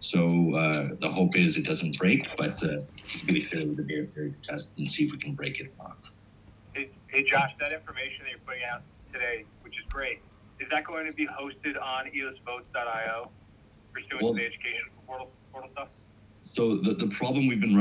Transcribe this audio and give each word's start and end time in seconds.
So 0.00 0.54
uh, 0.54 0.88
the 1.00 1.08
hope 1.08 1.36
is 1.36 1.56
it 1.56 1.66
doesn't 1.66 1.98
break, 1.98 2.24
but 2.36 2.62
uh, 2.62 2.78
can 3.08 3.34
be 3.34 3.42
fair 3.42 3.66
with 3.66 3.76
the 3.76 3.82
beer 3.82 4.04
period 4.04 4.36
test 4.42 4.78
and 4.78 4.90
see 4.90 5.06
if 5.06 5.12
we 5.12 5.18
can 5.18 5.34
break 5.34 5.60
it 5.60 5.72
off. 5.80 6.12
Hey, 6.72 6.90
hey, 7.08 7.24
Josh, 7.28 7.50
that 7.58 7.72
information 7.72 8.20
that 8.22 8.30
you're 8.30 8.38
putting 8.46 8.62
out 8.70 8.82
today, 9.12 9.44
which 9.62 9.74
is 9.74 9.84
great, 9.90 10.20
is 10.60 10.68
that 10.70 10.84
going 10.84 11.06
to 11.06 11.12
be 11.12 11.26
hosted 11.26 11.80
on 11.82 12.06
eosvotes.io 12.06 13.30
pursuant 13.92 14.22
Well- 14.22 14.32
to 14.34 14.38
the 14.38 14.46
education 14.46 14.84
portal, 15.06 15.30
portal 15.52 15.70
stuff? 15.72 15.88
So 16.54 16.76
the, 16.76 16.94
the 16.94 17.08
problem 17.08 17.46
we've 17.46 17.60
been 17.60 17.74
running 17.74 17.76